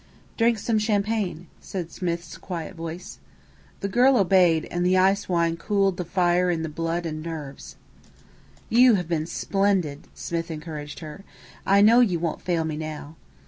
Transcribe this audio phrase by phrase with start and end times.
[0.35, 3.19] "Drink some champagne," said Smith's quiet voice.
[3.81, 7.75] The girl obeyed, and the ice cold wine cooled the fire in blood and nerves.
[8.67, 11.23] "You have been splendid," Smith encouraged her.
[11.67, 13.15] "I know you won't fail me now."